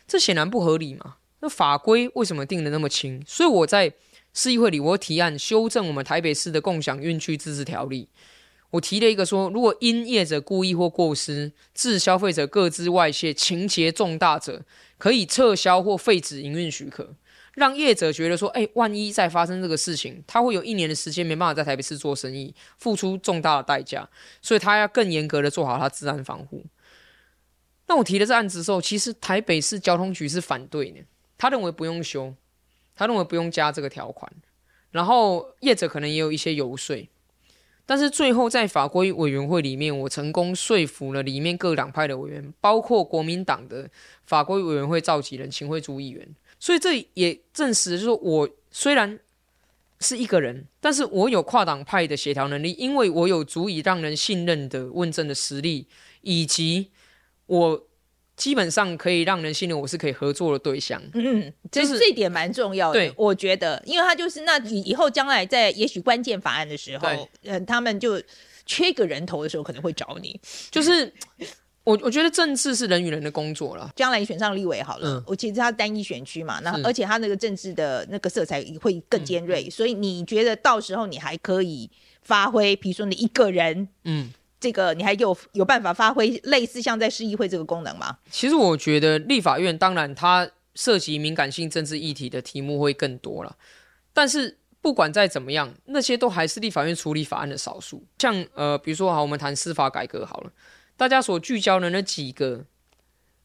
[0.07, 1.17] 这显然不合理嘛？
[1.41, 3.23] 那法规为什么定得那么轻？
[3.27, 3.91] 所以我在
[4.35, 8.11] 市议会里，我提案修正我们台北市的共享运区自治条例。
[8.73, 14.63] 我提了一个说，如果因业者故意或过失致消费者个资外泄，情节重大者，
[14.99, 17.15] 可以撤销或废止营运许可。
[17.55, 24.09] 让业者觉得说，哎，万一再发生这个事情，他会有一年的时间没办法在台北市做生意，付出重大的代价，
[24.41, 26.65] 所以他要更严格的做好他资安防护。
[27.87, 31.01] 那我提了这案子的时候，其实台北市交通局是反对的，
[31.37, 32.33] 他认为不用修，
[32.95, 34.31] 他认为不用加这个条款，
[34.93, 37.09] 然后业者可能也有一些游说，
[37.85, 43.91] 但是最后在法规委员会里面，我成功说服了里面各党派的委员，包括国民党的
[44.25, 46.29] 法规委员会召集人秦惠珠议员。
[46.61, 49.19] 所以这也证实，就是说我虽然
[49.99, 55.87] 是一个人，但是我有跨党派的协调能力，因为我有足以让人信任的问政的实力，
[56.21, 56.91] 以及
[57.47, 57.87] 我
[58.37, 61.03] 基本上可以让人信任我是可以合作的对象。
[61.15, 62.99] 嗯，这是这一点蛮重要的。
[62.99, 67.09] 对，我觉得，因为他就是那以以后将来在也许关键法案的时候，
[67.43, 68.23] 嗯、呃，他们就
[68.67, 70.39] 缺一个人头的时候，可能会找你，
[70.71, 71.11] 就是。
[71.83, 73.91] 我我觉得政治是人与人的工作了。
[73.97, 81.91] 将来你选上立委好了，嗯、我其实他单一选区嘛，那而且他那个政治的那个色彩会更尖锐，嗯、所以你觉得到时候你还可以
[82.23, 88.19] 发挥，比如说你一个人，嗯，这个你还有有办法发挥类似像在市议会这个功能吗？
[88.31, 93.57] 其实我觉得立法院当然它涉及敏感性政治议题的题目会更多了，
[94.13, 98.05] 但是不管再怎么样，那些都还是立法院处理法案的少数。
[98.19, 100.53] 像呃，比如说好，我们谈司法改革好了。
[101.01, 102.67] 大家所聚焦的那几个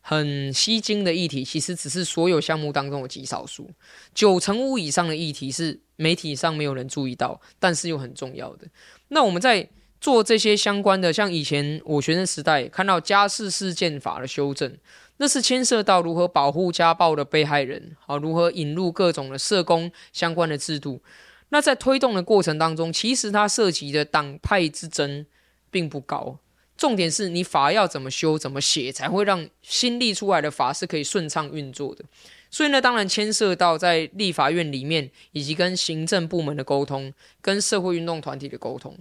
[0.02, 3.72] 很吸睛的议题，其实只是所有项目当中的极少数。
[4.14, 8.68] 九成五以上的议题是媒体上没有人注意到，但是又很重要的。
[9.08, 9.70] 那我们在
[10.02, 14.78] 做这些相关的，像以前我学生时代看到家事事件法的修正，
[15.16, 21.02] 那是牵涉到如何保护家暴的被害人，好，如何引入各种的社工相关的制度。
[21.48, 25.26] 那在推动的过程当中，其实它涉及的党派之争
[25.72, 26.40] 并不高。
[26.78, 32.04] 重点是你法要怎么修、怎么写，才会让新立出来的法是可以顺畅运作的。
[32.52, 38.98] 所以呢，当然牵涉到在立法院里面，以及跟行政部门的沟通，跟社会运动团体的沟通。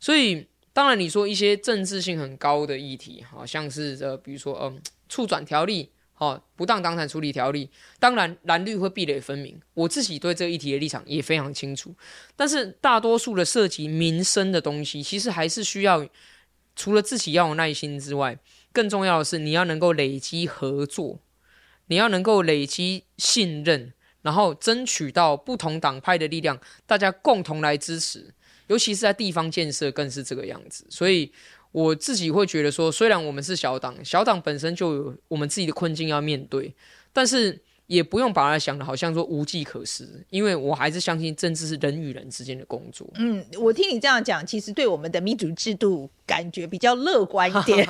[0.00, 9.60] 所以，当然你说一些政治性很高的议题，好像是呃，比如说嗯，促转条例，好，不当党产处理条例，当然蓝绿会壁垒分明。
[9.74, 11.94] 我自己对这个议题的立场也非常清楚。
[12.34, 16.06] 但是，大多数的涉及民生的东西，其实还是需要。
[16.76, 18.38] 除了自己要有耐心之外，
[18.72, 21.18] 更重要的是你要能够累积合作，
[21.86, 28.32] 你要能够累积信任，然后争取到不同党派的力量，大家共同来支持，
[28.68, 30.86] 尤其是在地方建设更是这个样子。
[30.90, 31.32] 所以
[31.72, 36.74] 我自己会觉得说，虽然我们是小党，小党本身就有我们自己的困境要面对，
[37.12, 37.62] 但是。
[37.86, 43.06] 也不用把它想的好像说无计可施，因为我还是相信政治是人与人之间的工作。
[43.14, 47.88] 嗯，我听你这样讲，其实对我们的民主制度感觉比较乐观一点。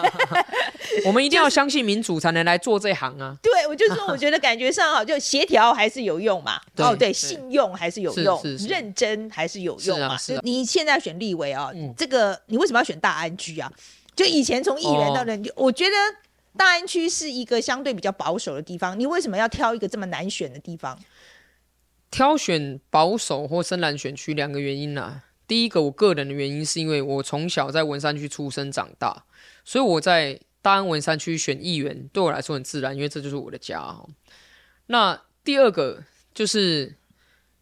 [1.05, 3.37] 我们一定要相信民主才能来做这行啊！
[3.43, 6.61] 就是、对，我就说，我觉得感觉上好，就协调还是有用嘛。
[6.77, 10.17] 哦，对，信用还是有用，认真还是有用嘛。
[10.17, 13.71] 是啊是啊、你现在选立委啊、哦嗯，这个你为什么要选大安居啊？
[14.15, 15.93] 就以前从议员到人，哦、我觉得。
[16.57, 20.99] 大安区是一个相对比较保守的地方，你为什么要挑一个这么难选的地方？
[22.11, 25.25] 挑选保守或深蓝选区两个原因啊。
[25.47, 29.25] 第一个，我个人的原因是因为我从小在文山区出生长大，
[29.65, 33.97] 所以我在大安文山区选议员对我来说很自然，因为这就是我的家。
[34.87, 36.03] 那第二个
[36.35, 36.97] 就是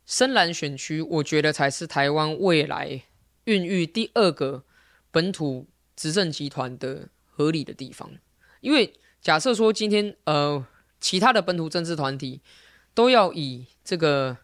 [0.06, 3.02] 深蓝选区，我觉得才是台湾未来
[3.44, 4.64] 孕育第二个
[5.10, 8.10] 本土执政集团的合理的地方。
[8.64, 10.64] 因为假设说今天呃，
[10.98, 12.40] 其他的本土政治团体
[12.94, 14.34] 都要以这个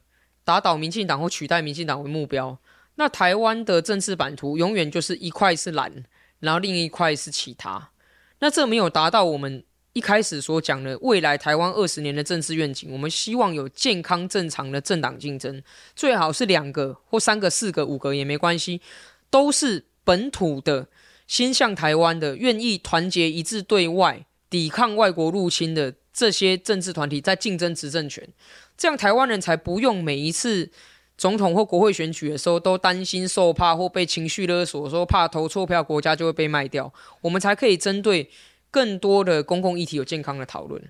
[0.44, 2.58] 打倒民进党或取代民进党为目标，
[2.96, 6.04] 那台湾的政治版图永远就是一块是蓝，
[6.40, 7.92] 然后另一块是其他。
[8.40, 12.92] 那这没有达到我们一开始所讲的未来台湾二十年的政治愿景。
[12.92, 15.62] 我们希望有健康正常的政党竞争，
[15.96, 18.82] 最好是两个或三个、四个、五个也没关系，
[19.30, 20.88] 都是本土的。
[21.30, 28.28] 心向台湾的，愿意团结一致对外抵抗外国入侵的这些政治团体在竞争执政权，
[28.76, 30.68] 这样台湾人才不用每一次
[31.16, 38.28] 总统或国会选举的时候都担心受怕或被情绪勒索，说怕投错票国家就会被卖掉，我们才可以针对
[38.72, 40.82] 更多的公共议题有健康的讨论。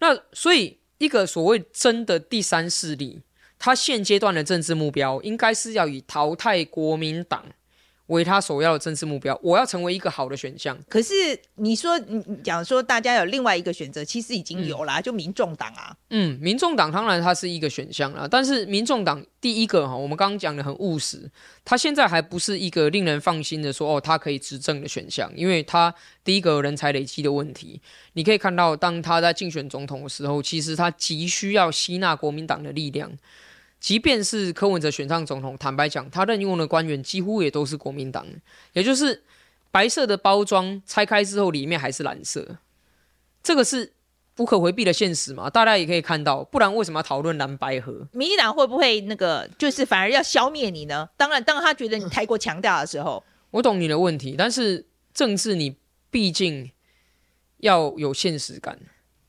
[0.00, 3.22] 那所以一个所谓真的第三势力，
[3.58, 7.46] 他现阶段的政治目标应该是要以淘汰国民党
[8.08, 10.76] 为他首要的政治目标，我要成为一个好的选项。
[10.88, 11.14] 可是
[11.54, 15.96] 你说，你讲说大家有另外一个选择，其实已经有啦，嗯、就民众党啊。
[16.10, 21.30] 嗯，民众党当然它是一个选项啦，但是民众党第一个哈，我们刚刚讲的很务实，
[21.64, 25.94] 他现在还不是一个令人放心的说哦，他可以执政的选项，因为他
[26.24, 27.80] 第一个人才累积的问题。
[28.14, 33.12] 你可以看到，当他在竞选总统的时候，其实他急需要吸纳国民党的力量。
[33.80, 38.26] 即便是柯文哲选上总统，坦白讲，他任用的官员几乎也都是国民党，
[38.72, 39.22] 也就是
[39.70, 42.58] 白色的包装拆开之后，里面还是蓝色，
[43.40, 43.92] 这个是
[44.34, 45.48] 不可回避的现实嘛？
[45.48, 48.08] 大家也可以看到，不然为什么要讨论蓝白合？
[48.10, 51.08] 民进党会不会那个，就是反而要消灭你呢？
[51.16, 55.76] 当然，当他觉得你太过强大的时候， 我懂你的问题，但是政治你
[56.10, 56.72] 毕竟
[57.58, 58.76] 要有现实感。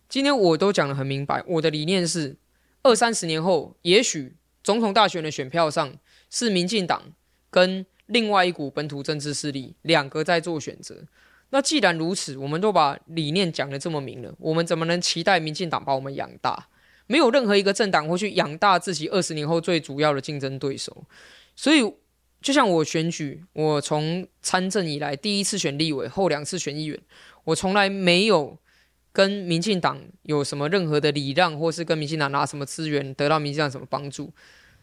[0.09, 2.35] 今天我都讲得很明白，我的理念是
[2.81, 4.35] 二三十年后，也许。
[4.63, 5.93] 总统大选的选票上
[6.29, 7.01] 是民进党
[7.49, 10.95] 跟另外一股本土政治势力两个在做选择。
[11.51, 16.67] 那既然如此，我们都把理念讲得这么明了，我们怎么能期待民进党把我们养大？
[17.07, 21.05] 没有任何一个政党会去养大自己二十年后最主要的竞争对手。
[21.55, 21.81] 所以，
[22.41, 26.99] 就像我选举，我从参政以来第一次选立委，后两次选议员，
[27.45, 28.57] 我从来没有。
[29.11, 34.31] 跟民进党有什么任何的礼让，或是跟民进党拿什么资源，得到民进党什么帮助？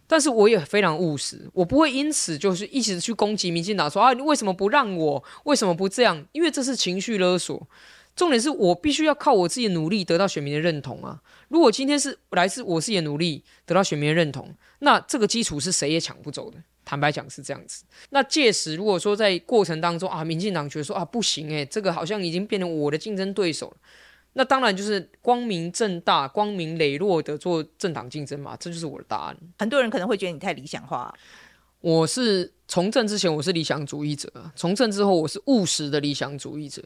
[0.06, 5.24] 但是我也非常务实，我不会因此就是一直去攻击民进党，说啊，你为什么不让我？
[5.44, 6.24] 为什么不这样？
[6.32, 7.68] 因为这是情绪勒索。
[8.14, 11.20] 重点是我必须要靠我自己的努力得到选民的认同啊！
[11.48, 16.56] 如果今天是来自我自己的努力得到选民的认同，那这个基础是谁也抢不走的。
[16.82, 17.84] 坦白讲是这样子。
[18.08, 23.76] 那届时如果说在过程当中啊，民进党觉得说啊不行诶，这个好像已经变成我的竞争对手了。
[24.38, 29.37] 那当然就是光明正大、光明磊落的做政党竞争嘛，这就是我的答案。
[29.59, 31.12] 很多人可能会觉得你太理想化。
[31.81, 36.83] 我是从政之前我是理想主义者，从政之后我是务实的理想主义者。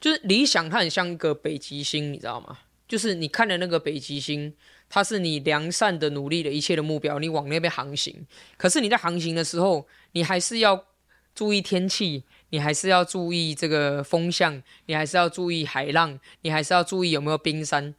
[0.00, 2.58] 就是理想它很像一个北极星，你知道吗？
[2.88, 4.52] 就是你看的那个北极星，
[4.88, 8.26] 它是你良善的努力的一切的目标，你往那边航行。
[8.56, 10.84] 可是你在航行的时候，你还是要
[11.32, 12.24] 注意天气。
[12.50, 17.94] 你还是要注意这个风向，你还是要注意海浪，你还是要注意有没有冰山，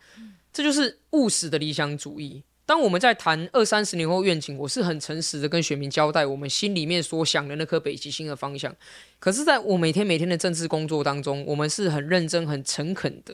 [0.51, 2.43] 这就是务实的理想主义。
[2.65, 8.75] 当我们在谈二三十年后愿景，我是很诚实的跟选民交代我们心里面所想的那颗北极星的方向。
[9.17, 13.33] 可是，在我每天每天的政治工作当中，我们是很认真、很诚恳的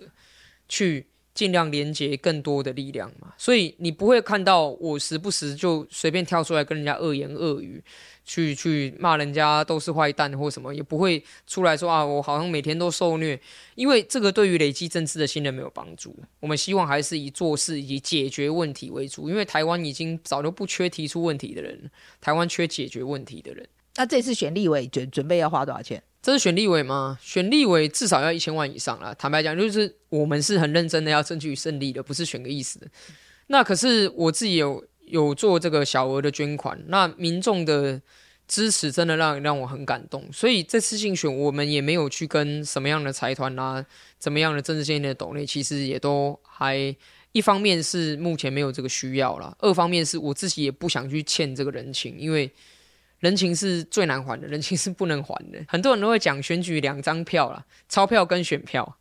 [0.70, 3.34] 去尽量连接更多的力量嘛。
[3.38, 7.84] 所以你不会看到我时不时就随便跳出来跟人家恶言恶语。
[8.26, 13.40] 去去骂人家都是坏蛋或什么，也不会出来说啊，我好像每天都受虐，
[13.76, 16.18] 因为这个对于累积政治的信任没有帮助。
[16.40, 23.66] 我们希望还是以做事以及解决问题为主，因为台湾已经早就不缺提出问题的人，台湾缺解决问题的人。
[23.98, 26.02] 那这次选立委准准备要花多少钱？
[26.24, 27.20] 这是选立委吗？
[27.22, 29.14] 选立委至少要一千万以上啦。
[29.14, 32.88] 坦白讲，就是我们是很认真的要争取胜利的，不是选个意思的。
[33.48, 34.84] 那可是我自己有。
[35.16, 38.02] 有做这个小额的捐款，那民众的
[38.48, 43.84] 支持真的让让我很感动，所以这次竞选我们也没有去跟什么样的财团啊，
[44.20, 46.96] 怎么样的政治献金的斗内，其实也都还
[47.32, 52.52] 一方面是目前没有这个需要啦，二方面是我自己也不想去欠这个人情，因为
[53.20, 55.60] 人情是最难还的，人情是不能还的。
[55.68, 58.98] 很多人都会讲选举两张票啦，钞票跟选票。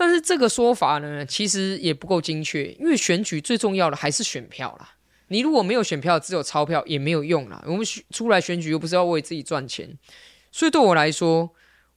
[0.00, 4.94] 但是这个说法呢，其实也不够精确，因为选举最重要的还是选票啦。
[5.26, 7.60] 你如果没有选票，只有钞票也没有用啦。
[7.66, 9.98] 我们出来选举又不是要为自己赚钱，
[10.52, 11.50] 所以对我来说，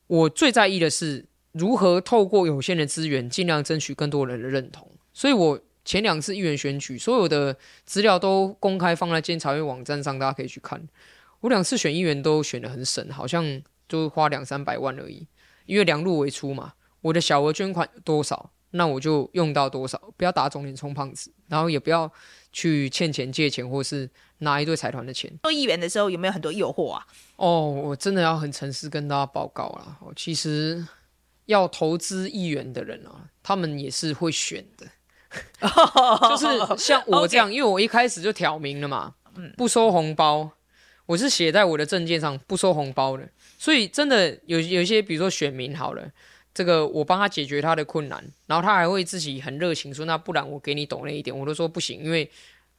[0.08, 4.91] 我最在意的是如何透过有限的资源，尽量争取更多人的认同。
[5.14, 10.82] 所以我前两次议员选举，所有的资料都公开放在监察院网站上，大家可以去看。
[11.41, 15.28] 我两次选议员都选得很省，好像就花两三百万而已，
[15.68, 16.74] 因为量入为出嘛。
[17.02, 22.12] 我的小额捐款多少，那我就用到多少，不要打肿脸充胖子，然后也不要
[22.52, 25.32] 去欠钱借钱，或是拿一堆财团的钱。
[25.43, 27.06] 做议员的时候有没有很多诱惑啊？
[27.38, 29.97] 哦，我真的要很诚实跟大家报告啦。
[30.16, 30.86] 其实
[31.45, 34.88] 要投资议员的人啊，他们也是会选的，
[36.30, 39.16] 就是像我这样， 因为我一开始就挑明了嘛，
[39.58, 40.52] 不收红包，
[41.08, 43.28] 我是写在我的证件上不收红包的，
[43.58, 46.10] 所以真的有有一些，比如说选民好了。
[46.54, 52.30] 这个我帮他解决他的困难，然后他还会自己很热情说：“那不然我给你抖那一点。”我都说不行，因为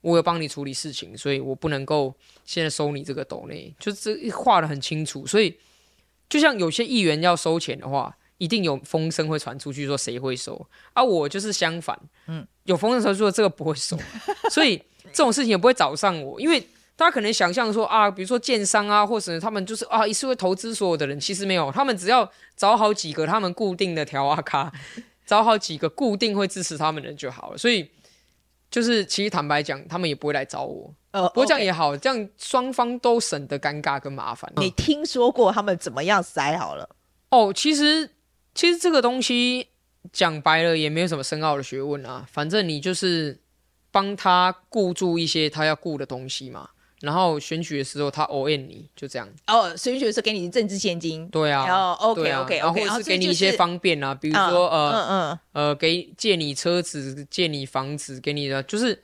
[0.00, 2.14] 我有帮你处理事情，所以我不能够
[2.44, 5.26] 现在收你这个抖内，就这画的很清楚。
[5.26, 5.56] 所以
[6.28, 10.54] 就像有些议员要收钱的话，一定有风声会传出去说谁会收，
[10.92, 13.98] 而、啊、我就是相反，嗯，有风声传出说这个不会收，
[14.50, 16.62] 所以这种事情也不会找上我，因为。
[17.02, 24.72] 大家可能想象说啊，比如说建商啊，或者他们就是啊，一次会投资所有的人，其实没有，他们只要找好几个他们固定的条啊卡，
[25.26, 27.58] 找好几个固定会支持他们的人就好了。
[27.58, 27.90] 所以
[28.70, 30.94] 就是其实坦白讲，他们也不会来找我。
[31.10, 34.48] 呃，不过这样也好，这样双方都省得尴尬跟麻烦。
[34.58, 36.88] 你听说过他们怎么样塞好了？
[37.30, 38.08] 哦，其实
[38.54, 39.66] 其实这个东西
[40.12, 43.40] 讲白了也没有什么深奥的学问啊，反正你就是
[43.90, 46.68] 帮他顾住一些他要顾的东西嘛。
[47.02, 49.76] 然后选举的时候，他 O N 你就这样哦。
[49.76, 51.66] 选举的时候给你政治献金，对啊。
[51.66, 59.02] 然后 OK OK OK，或者是给你一些方便啊，比如说呃嗯呃，给借你车子、借你房子，给你的就是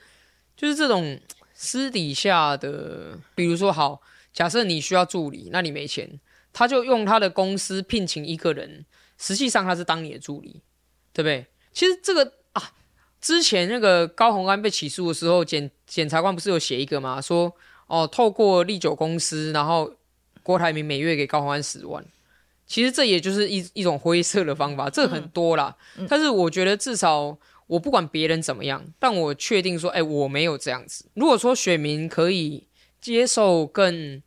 [0.55, 1.19] 就是这种
[1.53, 6.21] 私底下的，比如说好，假设你需要助理，那你没钱，
[6.53, 8.85] 他就用他的公司聘请一个人，
[9.17, 10.61] 实际上他是当你的助理，
[11.11, 11.45] 对不对？
[11.73, 12.71] 其实这个啊，
[13.19, 17.19] 之前那个高宏安被起诉的时候，检检察官不是有写一个吗？
[17.19, 17.53] 说。
[17.89, 19.93] 哦，透过利久公司，然后
[20.41, 22.05] 郭台铭每月给高虹安十万，
[22.65, 25.75] 其实这也就是一一种灰色的方法，这很多啦。
[25.97, 27.37] 嗯嗯、但是我觉得至少
[27.67, 31.03] 我不管别人怎么样，但我确定说，哎，我没有这样子。
[31.15, 32.65] 如果说选民可以
[33.01, 34.21] 接受更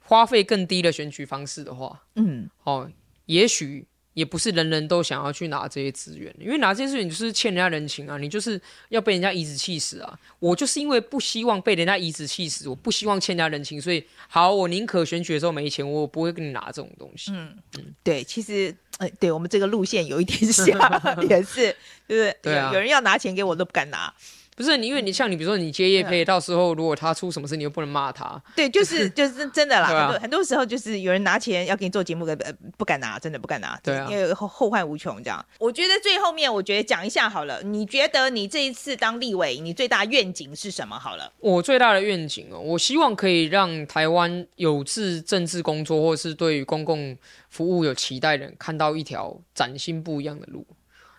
[0.00, 2.90] 花费更低的选举方式的话，嗯，哦，
[3.26, 3.86] 也许。
[4.14, 10.18] 也不是人人都想要去拿这些资源，因为拿这些资源就是欠人家人情啊，你就是要被人家颐指气死啊。
[10.38, 17.32] 我就是因为不希望被人家颐指气死，我不希望欠人家人情，所以好，我宁可选举的时候没钱，我不会跟你拿这种东西。
[17.32, 20.66] 嗯嗯，对，其实，哎、呃，对我们这个路线有一点像，
[21.28, 22.36] 也是，对不对？
[22.42, 24.14] 对啊，有人要拿钱给我都不敢拿。
[24.56, 28.40] 不是你，因为你像你，比如说你接业配，到时候如果他出什么事，你又不能骂他。
[28.54, 29.88] 对，就是 就是真的啦。
[29.88, 32.36] 很多很多时候就是有人拿钱要给你做节目，呃，
[32.76, 33.76] 不敢拿，真的不敢拿。
[33.82, 35.44] 对啊，因为后后患无穷这样。
[35.58, 37.60] 我觉得最后面，我觉得讲一下好了。
[37.62, 40.96] 你觉得你这一次当立委，你最大愿景是什么？
[40.96, 47.16] 好了，我最大的愿景哦，我希望可以让台湾有志政治工作，或是对于公共
[47.50, 50.64] 服务有期待的人，看到一条崭新不一样的路，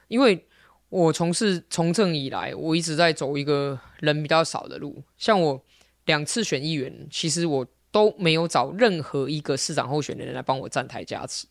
[0.07, 0.45] 因为。
[0.89, 5.03] 我从事从政以来，我一直在走一个人比较少的路。
[5.17, 5.61] 像我
[6.05, 11.47] 两次选议员，其实我都没有找任何一个市长候选人来帮我站台加持，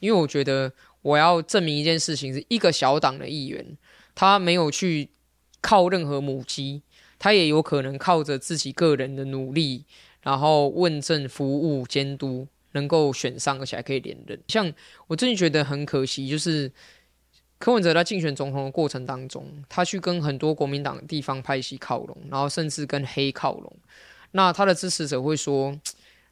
[0.00, 0.72] 因为我觉得
[1.02, 3.64] 我要证明一件事情：是一个小党的议员，
[4.14, 5.10] 他没有去
[5.60, 6.82] 靠任何母鸡，
[7.18, 9.84] 他也有可能靠着自己个人的努力，
[10.22, 14.40] 然后问政、服务、监督，能够选上，而且还可以连任。
[14.48, 14.72] 像
[15.06, 16.72] 我真的觉得很可惜，就是。
[17.60, 23.70] 柯文哲在竞选总统的过程当中，他去跟很多国民党地方派系靠拢，然后甚至跟黑靠拢。
[24.32, 25.78] 那他的支持者会说，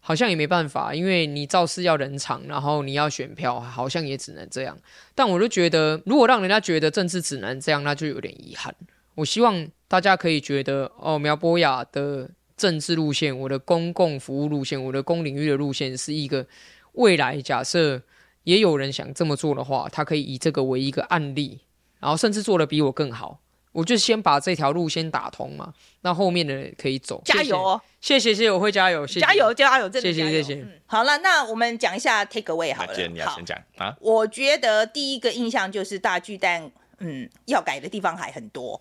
[0.01, 4.79] 好像也没办法，因为你造势要人场，然后你要选票，好像也只能这样。
[5.15, 8.75] 但我就觉得，如果让人家觉得政治只能这样，那就有点遗憾。
[9.15, 16.47] 我希望大家可以觉得，哦，苗博雅的政治路线，我的公共服务路线，我的公领域的路线，是一个
[16.93, 18.01] 未来假设
[18.49, 21.61] 也有人想这么做的话，他可以以这个为一个案例，
[22.01, 23.39] 然后甚至做的比我更好。
[23.73, 27.21] 我就先把这条路先打通嘛，那后面的人可以走。
[27.27, 27.81] 加油哦！
[28.01, 29.07] 谢谢谢谢，我会加油。
[29.07, 30.55] 谢谢加油加油，真的谢谢谢谢。
[30.63, 32.95] 嗯，好了，那我们讲一下 take away 好了。
[32.95, 33.95] 今天你要先讲啊。
[34.01, 38.81] 我觉得第一个印象就是大巨蛋，嗯，要改的地方还很多。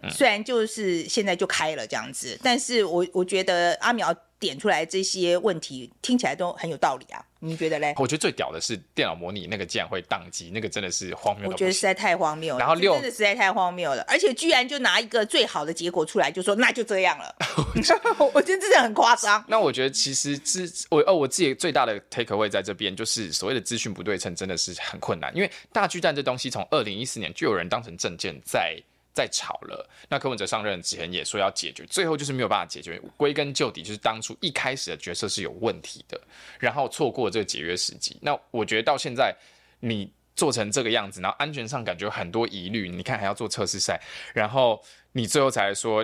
[0.00, 7.20] 嗯，虽然就是现在就开了这样子，但是我我觉得阿苗点出来这些问题，听起来都很有道理啊。
[7.44, 7.92] 你觉得嘞？
[7.98, 11.50] 我觉得最屌的是电脑模拟那个竟然会宕机，那个真的是荒谬。
[11.50, 12.60] 我觉得实在太荒谬了。
[12.60, 17.34] 然后六真的实在太荒谬了，而且居然就拿一个最好的结果出来，就说那就这样了。
[18.32, 19.44] 我觉得 真的很夸张。
[19.48, 28.80] 那我觉得其实资我哦我自己最大的 take away 在这边就是所谓的资讯不对称真的是很困难，因为大巨蛋这东西从二零一四年就有人当成证件在。
[29.12, 33.00] 在吵了，那柯文哲上任之前也说要解决，最后就是没有办法解决。
[33.16, 36.20] 归根究底，就是当初一开始的决策是有问题的，
[36.58, 38.16] 然后错过这个解约时机。
[38.22, 39.36] 那我觉得到现在
[39.80, 44.00] 你做成这个样子，然后安全上感觉很多疑虑，你看还要做测试赛，
[44.32, 44.82] 然后
[45.12, 46.02] 你最后才说，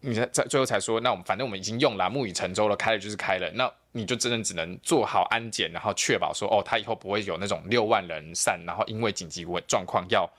[0.00, 10.30] 你在在最后才说，那我们反正我们已经用了，木已成舟了，开了就是开了，那你就真的只能做好安检，然后确保说，哦，他以后不会有那种六万人散，然后因为紧急状况要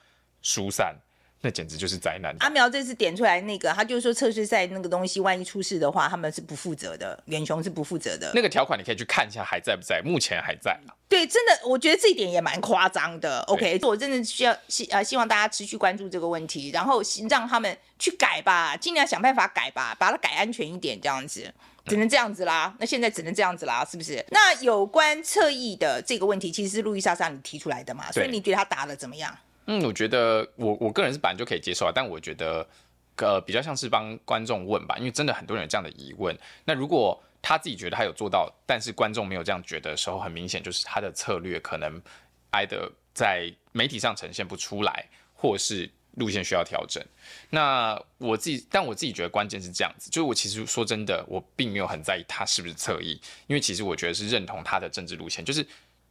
[0.41, 0.95] 疏散。
[1.41, 2.35] 那简直就是灾难！
[2.39, 8.31] 阿苗这次点出来那个，他就是说测试赛那个东西，万一出事的话，他们是不负责的，远雄是不负责的。
[8.33, 10.01] 那个条款你可以去看一下，还在不在？
[10.03, 10.75] 目前还在。
[11.07, 13.39] 对，真的，我觉得这一点也蛮夸张的。
[13.43, 21.53] OK，我真的需要希呃希望大家持续关注这个问题，然后让他们去改吧，尽量想办法改吧，把它改安全一点，这样子
[21.85, 22.75] 只能这样子啦。
[22.79, 24.25] 那现在只能这样子啦，是不是？
[24.31, 28.11] 那有关侧翼的这个问题，其实是路易莎莎你提出来的嘛？
[28.11, 29.37] 所以你觉得他答的怎么样？
[29.69, 32.65] 嗯，我觉得我我个人是本来就可以接受啊，但我觉得，
[33.17, 36.33] 呃，比较像是帮观众问吧，因为真的很多人有这样的疑问。
[36.63, 42.01] 那如果他自己觉得他有做到，但是观众没有这样觉得的时候，很明显就是他的策略可能
[42.51, 47.03] 挨得在媒体上呈现不出来，或是路线需要调整。
[47.49, 55.67] 那我自己，但我自己觉得关键是这样子，就是我其实说真的，我并没有很在意他是不是侧翼，因为其实我觉得是认同他的政治路线，就是。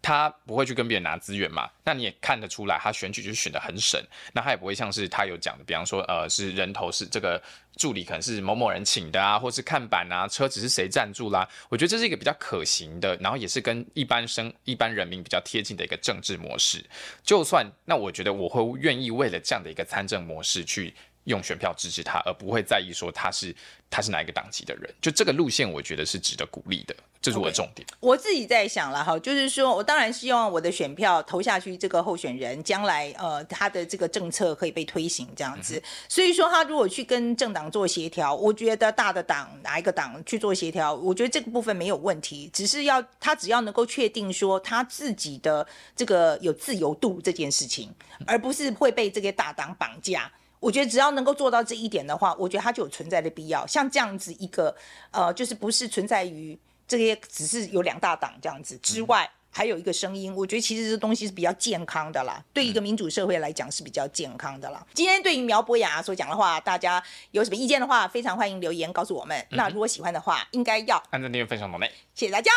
[0.06, 1.68] 他不会去跟别人拿资源嘛？
[1.82, 4.00] 那你也看得出来，他选举就是选得很省。
[4.32, 7.42] 那他也不会像是他有讲的，比方说，呃，是人头是这个
[7.76, 11.48] 助理可能是某某人请的啊，或是看板啊，车子是谁赞助啦？
[11.68, 16.84] 我觉得这是一个比较可行的，然后也是跟一般生一般人民比较贴近的一个政治模式。
[17.24, 20.94] 就算那，我觉得我会愿意为了这样的一个参政模式去
[21.26, 23.54] 用选票支持他，而不会在意说他是
[23.88, 24.92] 他是哪一个党籍的人。
[25.00, 26.96] 就这个路线，我觉得是值得鼓励的。
[27.20, 27.84] 这是我的重点。
[27.88, 27.94] Okay.
[27.98, 35.74] 我自己在想了哈，就是说我当然希望我的选票投下去，这个候选人将来呃他的这个政策可以被推行这样子。
[35.76, 42.48] 嗯、所以说他如果去跟政党做协调，我觉得大的党哪一个党去做协调，我觉得这个部分没有问题。
[42.52, 45.66] 只是要他只要能够确定说他自己的
[45.96, 47.92] 这个有自由度这件事情，
[48.24, 50.30] 而不是会被这些大党绑架。
[50.60, 53.66] 我觉得只要能够做到这一点的话，我觉得它就有存在的必要。
[53.66, 54.74] 像这样子一个
[55.10, 56.58] 呃，就是不是存在于。
[56.88, 64.86] 这些只是有两大党这样子之外，还有一个声音，我觉得其实这东西是比较健康的啦，对一个民主社会来讲是比较健康的啦。
[64.94, 67.02] 今天对于苗博雅所讲的话，大家
[67.32, 69.44] 有什么意见的话，非常欢迎留言告诉我们。
[69.50, 72.52] 那如果喜欢的话，应该要按赞、订阅、分享、同内，谢谢大家。